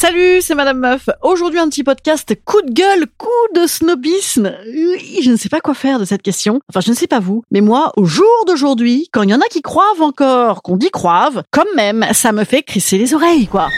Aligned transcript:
Salut, 0.00 0.40
c'est 0.40 0.54
Madame 0.54 0.78
Meuf. 0.78 1.10
Aujourd'hui, 1.20 1.58
un 1.58 1.68
petit 1.68 1.84
podcast 1.84 2.34
coup 2.46 2.62
de 2.62 2.72
gueule, 2.72 3.04
coup 3.18 3.28
de 3.54 3.66
snobisme. 3.66 4.50
Oui, 4.66 5.20
je 5.22 5.30
ne 5.30 5.36
sais 5.36 5.50
pas 5.50 5.60
quoi 5.60 5.74
faire 5.74 5.98
de 5.98 6.06
cette 6.06 6.22
question. 6.22 6.58
Enfin, 6.70 6.80
je 6.80 6.88
ne 6.88 6.96
sais 6.96 7.06
pas 7.06 7.20
vous, 7.20 7.42
mais 7.50 7.60
moi, 7.60 7.92
au 7.98 8.06
jour 8.06 8.46
d'aujourd'hui, 8.46 9.10
quand 9.12 9.24
il 9.24 9.28
y 9.28 9.34
en 9.34 9.42
a 9.42 9.48
qui 9.50 9.60
croivent 9.60 10.00
encore 10.00 10.62
qu'on 10.62 10.78
dit 10.78 10.88
croivent, 10.88 11.42
quand 11.50 11.66
même, 11.76 12.06
ça 12.12 12.32
me 12.32 12.44
fait 12.44 12.62
crisser 12.62 12.96
les 12.96 13.12
oreilles, 13.12 13.46
quoi. 13.46 13.68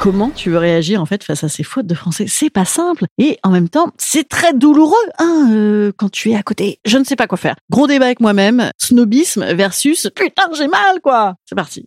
Comment 0.00 0.30
tu 0.30 0.50
veux 0.50 0.58
réagir 0.58 1.00
en 1.00 1.06
fait 1.06 1.22
face 1.22 1.44
à 1.44 1.48
ces 1.48 1.62
fautes 1.62 1.86
de 1.86 1.94
français? 1.94 2.24
C'est 2.26 2.50
pas 2.50 2.64
simple 2.64 3.04
et 3.16 3.38
en 3.44 3.50
même 3.50 3.68
temps 3.68 3.92
c'est 3.98 4.28
très 4.28 4.52
douloureux 4.52 4.96
hein, 5.20 5.50
euh, 5.52 5.92
quand 5.96 6.10
tu 6.10 6.32
es 6.32 6.34
à 6.34 6.42
côté. 6.42 6.80
Je 6.84 6.98
ne 6.98 7.04
sais 7.04 7.14
pas 7.14 7.28
quoi 7.28 7.38
faire. 7.38 7.54
Gros 7.70 7.86
débat 7.86 8.06
avec 8.06 8.18
moi-même. 8.18 8.72
Snobisme 8.78 9.44
versus 9.54 10.10
putain 10.16 10.48
j'ai 10.58 10.66
mal 10.66 11.00
quoi. 11.00 11.36
C'est 11.48 11.54
parti. 11.54 11.86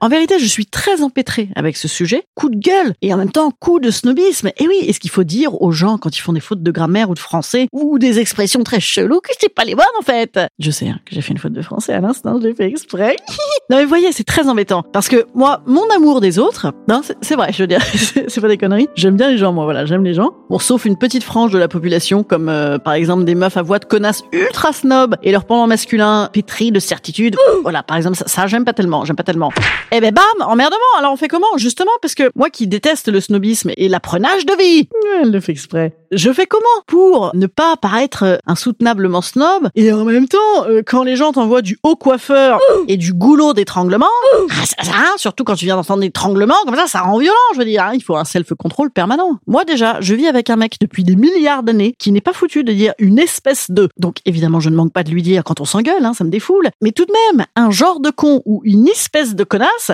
En 0.00 0.08
vérité, 0.08 0.38
je 0.38 0.46
suis 0.46 0.64
très 0.66 1.02
empêtrée 1.02 1.48
avec 1.56 1.76
ce 1.76 1.88
sujet. 1.88 2.22
Coup 2.36 2.50
de 2.50 2.56
gueule 2.56 2.94
et 3.02 3.12
en 3.12 3.16
même 3.16 3.32
temps 3.32 3.50
coup 3.50 3.80
de 3.80 3.90
snobisme. 3.90 4.48
Et 4.58 4.68
oui, 4.68 4.76
est 4.86 4.92
ce 4.92 5.00
qu'il 5.00 5.10
faut 5.10 5.24
dire 5.24 5.60
aux 5.60 5.72
gens 5.72 5.98
quand 5.98 6.16
ils 6.16 6.20
font 6.20 6.32
des 6.32 6.38
fautes 6.40 6.62
de 6.62 6.70
grammaire 6.70 7.10
ou 7.10 7.14
de 7.14 7.18
français 7.18 7.66
ou 7.72 7.98
des 7.98 8.20
expressions 8.20 8.62
très 8.62 8.78
cheloues 8.78 9.20
que 9.20 9.30
c'est 9.40 9.52
pas 9.52 9.64
les 9.64 9.74
bonnes 9.74 9.84
en 9.98 10.02
fait? 10.02 10.38
Je 10.60 10.70
sais 10.70 10.88
hein, 10.88 11.00
que 11.04 11.16
j'ai 11.16 11.20
fait 11.20 11.32
une 11.32 11.38
faute 11.38 11.52
de 11.52 11.62
français 11.62 11.94
à 11.94 12.00
l'instant, 12.00 12.38
j'ai 12.40 12.54
fait 12.54 12.66
exprès. 12.68 13.16
non 13.70 13.78
mais 13.78 13.86
voyez, 13.86 14.12
c'est 14.12 14.22
très 14.22 14.48
embêtant 14.48 14.84
parce 14.92 15.08
que 15.08 15.26
moi, 15.34 15.62
mon 15.66 15.88
amour 15.90 16.20
des 16.20 16.38
autres, 16.38 16.72
non, 16.88 17.02
c'est- 17.20 17.34
vrai, 17.34 17.52
je 17.52 17.64
veux 17.64 17.66
dire, 17.66 17.82
c'est 18.28 18.40
pas 18.40 18.48
des 18.48 18.56
conneries. 18.56 18.86
J'aime 18.94 19.16
bien 19.16 19.28
les 19.30 19.38
gens, 19.38 19.52
moi, 19.52 19.64
voilà, 19.64 19.84
j'aime 19.84 20.04
les 20.04 20.14
gens. 20.14 20.30
Bon, 20.48 20.60
sauf 20.60 20.84
une 20.84 20.96
petite 20.96 21.24
frange 21.24 21.50
de 21.52 21.58
la 21.58 21.66
population 21.66 22.22
comme 22.22 22.48
euh, 22.48 22.78
par 22.78 22.92
exemple 22.94 23.24
des 23.24 23.34
meufs 23.34 23.56
à 23.56 23.62
voix 23.62 23.80
de 23.80 23.84
connasses 23.84 24.22
ultra 24.32 24.72
snob 24.72 25.16
et 25.24 25.32
leur 25.32 25.44
pendant 25.44 25.66
masculin 25.66 26.30
pétri 26.32 26.70
de 26.70 26.78
certitude. 26.78 27.34
Voilà, 27.62 27.82
par 27.82 27.96
exemple, 27.96 28.16
ça, 28.16 28.28
ça, 28.28 28.46
j'aime 28.46 28.64
pas 28.64 28.72
tellement, 28.74 29.04
j'aime 29.04 29.16
pas 29.16 29.24
tellement. 29.24 29.50
Eh 29.90 30.00
ben 30.00 30.12
bam, 30.12 30.46
emmerdement. 30.46 30.76
Alors 30.98 31.12
on 31.12 31.16
fait 31.16 31.28
comment? 31.28 31.46
Justement 31.56 31.90
parce 32.02 32.14
que 32.14 32.30
moi 32.34 32.50
qui 32.50 32.66
déteste 32.66 33.08
le 33.08 33.20
snobisme 33.20 33.70
et 33.78 33.88
l'apprenage 33.88 34.44
de 34.44 34.52
vie, 34.58 34.88
elle 35.22 35.30
le 35.30 35.40
fait 35.40 35.52
exprès. 35.52 35.94
Je 36.12 36.30
fais 36.30 36.46
comment? 36.46 36.64
Pour 36.86 37.30
ne 37.34 37.46
pas 37.46 37.76
paraître 37.76 38.22
euh, 38.24 38.36
insoutenablement 38.46 39.22
snob 39.22 39.68
et 39.74 39.90
en 39.92 40.04
même 40.04 40.28
temps 40.28 40.38
euh, 40.66 40.82
quand 40.86 41.04
les 41.04 41.16
gens 41.16 41.32
t'envoient 41.32 41.62
du 41.62 41.78
haut 41.82 41.96
coiffeur 41.96 42.60
et 42.86 42.98
du 42.98 43.14
goulot 43.14 43.54
d'étranglement, 43.54 44.06
ah, 44.50 44.66
ça, 44.66 44.84
ça, 44.84 44.92
hein, 44.94 45.14
surtout 45.16 45.44
quand 45.44 45.54
tu 45.54 45.64
viens 45.64 45.76
d'entendre 45.76 46.00
d'étranglement 46.00 46.54
comme 46.66 46.76
ça, 46.76 46.86
ça 46.86 47.00
rend 47.00 47.18
violent. 47.18 47.36
Je 47.54 47.58
veux 47.58 47.64
dire, 47.64 47.84
hein, 47.84 47.92
il 47.94 48.02
faut 48.02 48.16
un 48.16 48.24
self-control 48.24 48.90
permanent. 48.90 49.38
Moi 49.46 49.64
déjà, 49.64 49.98
je 50.00 50.14
vis 50.14 50.26
avec 50.26 50.50
un 50.50 50.56
mec 50.56 50.76
depuis 50.80 51.02
des 51.02 51.16
milliards 51.16 51.62
d'années 51.62 51.94
qui 51.98 52.12
n'est 52.12 52.20
pas 52.20 52.34
foutu 52.34 52.62
de 52.62 52.72
dire 52.72 52.92
une 52.98 53.18
espèce 53.18 53.70
de. 53.70 53.88
Donc 53.98 54.16
évidemment, 54.26 54.60
je 54.60 54.68
ne 54.68 54.76
manque 54.76 54.92
pas 54.92 55.02
de 55.02 55.10
lui 55.10 55.22
dire 55.22 55.44
quand 55.44 55.60
on 55.62 55.64
s'engueule, 55.64 56.04
hein, 56.04 56.12
ça 56.12 56.24
me 56.24 56.30
défoule. 56.30 56.68
Mais 56.82 56.92
tout 56.92 57.06
de 57.06 57.12
même, 57.32 57.46
un 57.56 57.70
genre 57.70 58.00
de 58.00 58.10
con 58.10 58.42
ou 58.44 58.60
une 58.64 58.86
espèce 58.86 59.34
de 59.34 59.44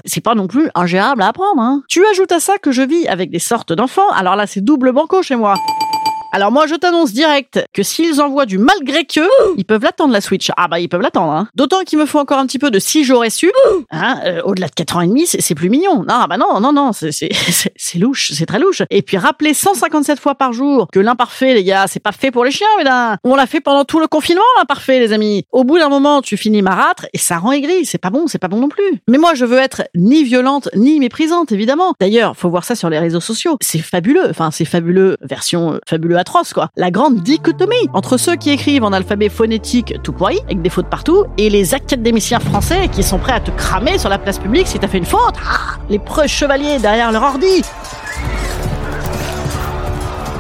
c'est 0.05 0.21
pas 0.21 0.35
non 0.35 0.47
plus 0.47 0.69
ingérable 0.75 1.23
à 1.23 1.29
apprendre. 1.29 1.61
Hein. 1.61 1.83
Tu 1.89 2.05
ajoutes 2.07 2.33
à 2.33 2.41
ça 2.41 2.59
que 2.59 2.73
je 2.73 2.83
vis 2.83 3.07
avec 3.07 3.31
des 3.31 3.39
sortes 3.39 3.73
d'enfants, 3.73 4.09
alors 4.11 4.37
là 4.37 4.47
c'est 4.47 4.61
double 4.61 4.93
banco 4.93 5.23
chez 5.23 5.37
moi. 5.37 5.55
Alors 6.35 6.51
moi, 6.51 6.67
je 6.67 6.75
t'annonce 6.75 7.13
direct 7.13 7.65
que 7.73 7.85
s'ils 7.85 8.21
envoient 8.21 8.45
du 8.45 8.59
malgré 8.59 9.05
que, 9.05 9.21
ils 9.57 9.65
peuvent 9.65 9.85
l'attendre 9.85 10.13
la 10.13 10.21
Switch. 10.21 10.51
Ah 10.57 10.67
bah 10.67 10.81
ils 10.81 10.89
peuvent 10.89 11.01
l'attendre. 11.01 11.31
Hein. 11.31 11.47
D'autant 11.55 11.83
qu'il 11.83 11.97
me 11.97 12.07
faut 12.07 12.19
encore 12.19 12.41
un 12.41 12.47
petit 12.49 12.59
peu 12.59 12.73
de 12.73 12.81
si 12.81 13.05
j'aurais 13.05 13.31
su. 13.31 13.53
Hein, 13.93 14.19
euh, 14.25 14.43
Au-delà 14.43 14.67
de 14.67 14.73
4 14.73 14.97
ans 14.97 15.01
et 15.03 15.07
demi, 15.07 15.29
c'est 15.29 15.55
plus 15.55 15.71
mignon. 15.71 15.99
Non, 15.99 16.07
ah 16.09 16.27
bah 16.27 16.37
non, 16.37 16.59
non, 16.59 16.73
non, 16.73 16.91
c'est 16.93 17.13
louche, 18.01 18.33
c'est 18.35 18.47
très 18.47 18.59
louche. 18.59 18.83
Et 18.91 19.03
puis 19.03 19.17
rappeler 19.17 19.55
157 19.55 20.19
fois 20.19 20.35
par 20.35 20.53
jour 20.53 20.89
que 20.93 20.99
l'imparfait, 20.99 21.55
les 21.55 21.63
gars, 21.63 21.87
c'est 21.87 22.01
pas 22.01 22.11
fait 22.11 22.33
pour 22.33 22.45
les 22.45 22.51
chiens, 22.51 22.67
mesdames. 22.79 23.17
On 23.23 23.37
l'a 23.37 23.47
fait 23.47 23.61
pendant 23.61 23.85
tout 23.85 24.01
le 24.01 24.09
confinement, 24.09 24.43
l'imparfait, 24.59 24.99
les 24.99 25.13
amis. 25.13 25.45
Au 25.53 25.63
bout 25.63 25.79
d'un 25.79 25.89
moment, 25.89 26.21
tu 26.21 26.37
finis 26.37 26.63
marâtre 26.63 27.07
et 27.13 27.19
ça 27.19 27.39
rend 27.39 27.53
aigri. 27.53 27.85
C'est 27.85 27.99
pas 27.99 28.11
bon, 28.11 28.27
c'est 28.27 28.41
pas 28.41 28.49
bon 28.49 28.59
non 28.59 28.69
plus. 28.69 28.83
Mais 29.07 29.19
moi, 29.19 29.35
je 29.35 29.45
veux 29.45 29.59
être 29.59 29.83
ni 29.95 30.25
violente 30.25 30.69
ni 30.75 30.99
méprisante, 30.99 31.53
évidemment. 31.53 31.95
D'ailleurs, 32.01 32.37
faut 32.37 32.51
voir 32.51 32.65
ça 32.65 32.75
sur 32.75 32.91
les 32.91 32.99
réseaux 32.99 33.21
sociaux. 33.21 33.57
C'est 33.61 33.79
fabuleux. 33.79 34.27
Enfin, 34.31 34.51
c'est 34.51 34.65
fabuleux, 34.65 35.17
version 35.21 35.75
euh, 35.75 35.79
fabuleux 35.89 36.24
La 36.77 36.91
grande 36.91 37.23
dichotomie 37.23 37.89
entre 37.93 38.17
ceux 38.17 38.37
qui 38.37 38.51
écrivent 38.51 38.85
en 38.85 38.93
alphabet 38.93 39.29
phonétique 39.29 39.95
tout 40.03 40.13
pourri, 40.13 40.39
avec 40.47 40.63
des 40.63 40.71
fautes 40.71 40.89
partout, 40.89 41.25
et 41.39 41.51
les 41.51 41.75
académiciens 41.75 42.41
français 42.41 42.89
qui 42.93 43.03
sont 43.03 43.19
prêts 43.19 43.33
à 43.35 43.41
te 43.41 43.51
cramer 43.53 43.99
sur 43.99 44.09
la 44.09 44.19
place 44.19 44.39
publique 44.39 44.67
si 44.67 44.79
t'as 44.79 44.89
fait 44.89 44.99
une 44.99 45.05
faute. 45.05 45.35
Ah, 45.47 45.77
les 45.89 45.99
preux 45.99 46.27
chevaliers 46.27 46.79
derrière 46.79 47.13
leur 47.13 47.23
ordi. 47.23 47.63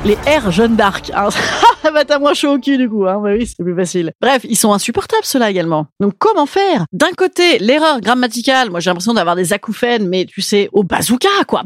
Les 0.05 0.17
R 0.27 0.51
Jeanne 0.51 0.77
d'Arc. 0.77 1.11
hein. 1.15 1.29
Ah 1.87 1.91
bah 1.93 2.03
t'as 2.07 2.19
moins 2.19 2.33
chaud 2.33 2.55
au 2.55 2.59
cul 2.59 2.79
du 2.79 2.89
coup, 2.89 3.07
hein. 3.07 3.21
Bah 3.23 3.33
c'est 3.41 3.63
plus 3.63 3.77
facile. 3.77 4.13
Bref, 4.19 4.41
ils 4.49 4.57
sont 4.57 4.73
insupportables 4.73 5.25
ceux-là 5.25 5.51
également. 5.51 5.87
Donc 6.01 6.15
comment 6.19 6.47
faire? 6.47 6.87
D'un 6.95 7.11
côté, 7.15 7.59
l'erreur 7.59 8.01
grammaticale, 8.01 8.71
moi 8.71 8.81
j'ai 8.81 8.89
l'impression 8.89 9.13
d'avoir 9.13 9.37
des 9.37 9.53
acouphènes, 9.53 10.09
mais 10.09 10.25
tu 10.25 10.41
sais, 10.41 10.71
au 10.73 10.83
bazooka 10.83 11.29
quoi. 11.47 11.61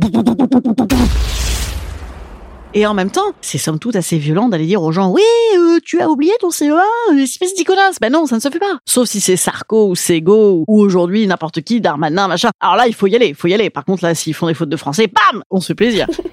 Et 2.78 2.86
en 2.86 2.94
même 2.94 3.10
temps, 3.10 3.32
c'est 3.40 3.58
somme 3.58 3.80
toute 3.80 3.96
assez 3.96 4.18
violent 4.18 4.48
d'aller 4.48 4.66
dire 4.66 4.80
aux 4.80 4.92
gens 4.92 5.10
Oui, 5.10 5.20
euh, 5.56 5.80
tu 5.84 6.00
as 6.00 6.08
oublié 6.08 6.30
ton 6.38 6.50
CE1, 6.50 6.78
espèce 7.18 7.52
d'iconasse. 7.56 7.98
Ben 8.00 8.12
non, 8.12 8.24
ça 8.26 8.36
ne 8.36 8.40
se 8.40 8.48
fait 8.48 8.60
pas. 8.60 8.78
Sauf 8.86 9.08
si 9.08 9.20
c'est 9.20 9.34
Sarko 9.36 9.88
ou 9.88 9.96
Sego 9.96 10.62
ou 10.68 10.80
aujourd'hui 10.80 11.26
n'importe 11.26 11.62
qui, 11.62 11.80
Darmanin, 11.80 12.28
machin. 12.28 12.50
Alors 12.60 12.76
là, 12.76 12.86
il 12.86 12.94
faut 12.94 13.08
y 13.08 13.16
aller, 13.16 13.26
il 13.26 13.34
faut 13.34 13.48
y 13.48 13.54
aller. 13.54 13.68
Par 13.68 13.84
contre, 13.84 14.04
là, 14.04 14.14
s'ils 14.14 14.32
font 14.32 14.46
des 14.46 14.54
fautes 14.54 14.68
de 14.68 14.76
français, 14.76 15.08
bam 15.08 15.42
On 15.50 15.60
se 15.60 15.66
fait 15.66 15.74
plaisir. 15.74 16.06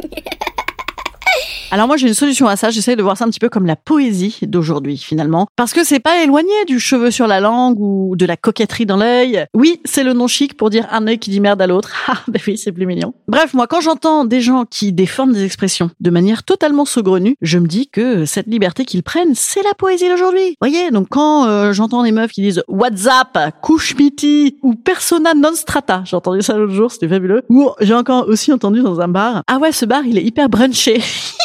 Alors 1.75 1.87
moi 1.87 1.97
j'ai 1.97 2.07
une 2.07 2.13
solution 2.13 2.47
à 2.47 2.55
ça, 2.55 2.69
j'essaie 2.69 2.95
de 2.95 3.03
voir 3.03 3.17
ça 3.17 3.25
un 3.25 3.27
petit 3.27 3.41
peu 3.41 3.49
comme 3.49 3.65
la 3.65 3.75
poésie 3.75 4.39
d'aujourd'hui 4.43 4.95
finalement, 4.95 5.47
parce 5.57 5.73
que 5.73 5.83
c'est 5.83 5.99
pas 5.99 6.23
éloigné 6.23 6.53
du 6.67 6.79
cheveu 6.79 7.11
sur 7.11 7.27
la 7.27 7.41
langue 7.41 7.77
ou 7.81 8.15
de 8.15 8.25
la 8.25 8.37
coquetterie 8.37 8.85
dans 8.85 8.95
l'œil. 8.95 9.45
Oui, 9.53 9.81
c'est 9.83 10.05
le 10.05 10.13
nom 10.13 10.27
chic 10.27 10.55
pour 10.55 10.69
dire 10.69 10.87
un 10.91 11.05
œil 11.05 11.19
qui 11.19 11.31
dit 11.31 11.41
merde 11.41 11.61
à 11.61 11.67
l'autre. 11.67 11.91
Ah, 12.07 12.22
ben 12.27 12.39
oui, 12.47 12.57
c'est 12.57 12.72
plus 12.72 12.85
mignon. 12.85 13.13
Bref, 13.27 13.53
moi 13.53 13.67
quand 13.67 13.81
j'entends 13.81 14.23
des 14.23 14.39
gens 14.39 14.63
qui 14.63 14.93
déforment 14.93 15.33
des 15.33 15.43
expressions 15.43 15.89
de 15.99 16.09
manière 16.11 16.43
totalement 16.43 16.85
saugrenue, 16.85 17.35
je 17.41 17.57
me 17.57 17.67
dis 17.67 17.89
que 17.89 18.23
cette 18.23 18.47
liberté 18.47 18.85
qu'ils 18.85 19.03
prennent, 19.03 19.33
c'est 19.33 19.63
la 19.63 19.73
poésie 19.73 20.07
d'aujourd'hui. 20.07 20.55
Voyez, 20.61 20.91
donc 20.91 21.07
quand 21.09 21.45
euh, 21.47 21.73
j'entends 21.73 22.03
des 22.03 22.13
meufs 22.13 22.31
qui 22.31 22.41
disent 22.41 22.63
WhatsApp, 22.69 23.59
couche 23.61 23.95
miti 23.97 24.59
ou 24.61 24.75
persona 24.75 25.33
non 25.33 25.55
strata, 25.55 26.03
j'ai 26.05 26.16
entendu 26.16 26.41
ça 26.41 26.55
l'autre 26.55 26.73
jour, 26.73 26.89
c'était 26.89 27.09
fabuleux. 27.09 27.41
Ou 27.49 27.71
j'ai 27.81 27.95
encore 27.95 28.29
aussi 28.29 28.53
entendu 28.53 28.81
dans 28.81 29.01
un 29.01 29.09
bar, 29.09 29.41
ah 29.47 29.57
ouais, 29.57 29.73
ce 29.73 29.85
bar 29.85 30.05
il 30.05 30.17
est 30.17 30.23
hyper 30.23 30.47
brunché. 30.47 31.01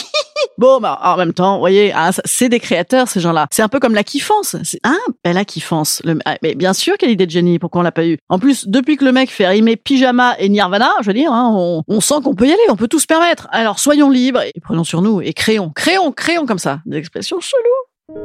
Bon, 0.60 0.78
bah, 0.78 0.98
en 1.02 1.16
même 1.16 1.32
temps, 1.32 1.54
vous 1.54 1.60
voyez, 1.60 1.90
hein, 1.94 2.10
c'est 2.26 2.50
des 2.50 2.60
créateurs, 2.60 3.08
ces 3.08 3.18
gens-là. 3.18 3.46
C'est 3.50 3.62
un 3.62 3.68
peu 3.68 3.80
comme 3.80 3.94
la 3.94 4.04
kiffance. 4.04 4.56
C'est- 4.62 4.78
Hein 4.84 4.98
ben, 5.24 5.32
la 5.32 5.46
kiffance. 5.46 6.02
Le... 6.04 6.18
ah, 6.26 6.36
Mais 6.42 6.54
bien 6.54 6.74
sûr, 6.74 6.98
quelle 6.98 7.08
idée 7.08 7.24
de 7.24 7.30
génie, 7.30 7.58
pourquoi 7.58 7.80
on 7.80 7.82
l'a 7.82 7.92
pas 7.92 8.04
eu? 8.04 8.18
En 8.28 8.38
plus, 8.38 8.68
depuis 8.68 8.98
que 8.98 9.06
le 9.06 9.12
mec 9.12 9.30
fait 9.30 9.46
rimer 9.48 9.76
pyjama 9.76 10.36
et 10.38 10.50
nirvana, 10.50 10.90
je 11.00 11.06
veux 11.06 11.14
dire, 11.14 11.32
hein, 11.32 11.50
on, 11.56 11.82
on 11.88 12.00
sent 12.02 12.16
qu'on 12.22 12.34
peut 12.34 12.46
y 12.46 12.52
aller, 12.52 12.60
on 12.68 12.76
peut 12.76 12.88
tout 12.88 12.98
se 12.98 13.06
permettre. 13.06 13.48
Alors, 13.52 13.78
soyons 13.78 14.10
libres 14.10 14.42
et 14.42 14.52
prenons 14.62 14.84
sur 14.84 15.00
nous 15.00 15.22
et 15.22 15.32
créons, 15.32 15.70
créons, 15.70 16.12
créons 16.12 16.44
comme 16.44 16.58
ça. 16.58 16.80
Des 16.84 16.98
expressions 16.98 17.40
cheloues. 17.40 18.20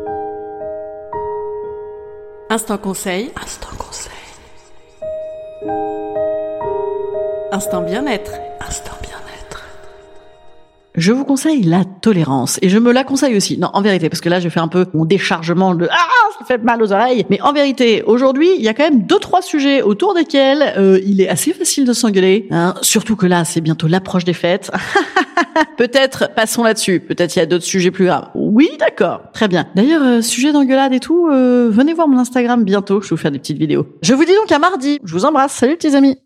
Instant 2.50 2.78
conseil. 2.78 3.32
Instant 3.42 3.70
conseil. 3.78 4.12
Instant 7.54 7.82
bien-être. 7.82 8.32
Instant 8.68 8.92
bien-être. 9.02 9.64
Je 10.98 11.12
vous 11.12 11.26
conseille 11.26 11.64
la 11.64 11.84
tolérance 12.06 12.60
et 12.62 12.70
je 12.70 12.78
me 12.78 12.92
la 12.92 13.04
conseille 13.04 13.36
aussi. 13.36 13.58
Non, 13.58 13.72
en 13.74 13.82
vérité, 13.82 14.10
parce 14.10 14.22
que 14.22 14.30
là, 14.30 14.40
je 14.40 14.48
fais 14.48 14.60
un 14.60 14.68
peu 14.68 14.86
mon 14.94 15.06
déchargement 15.06 15.74
de 15.74 15.88
ah, 15.90 16.08
ça 16.38 16.46
fait 16.46 16.60
mal 16.60 16.80
aux 16.84 16.94
oreilles. 16.94 17.26
Mais 17.32 17.42
en 17.42 17.52
vérité, 17.52 18.04
aujourd'hui, 18.04 18.50
il 18.56 18.62
y 18.62 18.68
a 18.68 18.76
quand 18.76 18.84
même 18.84 19.08
deux 19.08 19.18
trois 19.18 19.42
sujets 19.42 19.82
autour 19.82 20.14
desquels 20.14 20.76
euh, 20.78 21.00
il 21.04 21.20
est 21.20 21.28
assez 21.28 21.52
facile 21.52 21.84
de 21.84 21.94
s'engueuler. 21.94 22.48
Hein. 22.52 22.76
Surtout 22.84 23.16
que 23.16 23.26
là, 23.26 23.44
c'est 23.44 23.60
bientôt 23.60 23.88
l'approche 23.88 24.24
des 24.24 24.34
fêtes. 24.34 24.70
Peut-être 25.78 26.30
passons 26.36 26.62
là-dessus. 26.62 27.00
Peut-être 27.00 27.36
il 27.36 27.40
y 27.40 27.42
a 27.42 27.48
d'autres 27.48 27.66
sujets 27.66 27.90
plus 27.90 28.06
graves. 28.06 28.30
Oui, 28.36 28.70
d'accord, 28.80 29.22
très 29.34 29.48
bien. 29.48 29.66
D'ailleurs, 29.74 30.04
euh, 30.04 30.22
sujet 30.22 30.52
d'engueulade 30.52 30.94
et 30.94 31.00
tout, 31.00 31.28
euh, 31.32 31.70
venez 31.72 31.96
voir 31.96 32.08
mon 32.08 32.20
Instagram 32.20 32.64
bientôt. 32.64 33.02
Je 33.02 33.08
vais 33.08 33.16
vous 33.16 33.22
faire 33.22 33.32
des 33.32 33.40
petites 33.40 33.58
vidéos. 33.58 33.88
Je 34.04 34.14
vous 34.14 34.26
dis 34.26 34.36
donc 34.36 34.52
à 34.52 34.60
mardi. 34.60 35.00
Je 35.04 35.12
vous 35.12 35.26
embrasse. 35.26 35.54
Salut 35.54 35.76
petits 35.76 35.96
amis. 35.96 36.18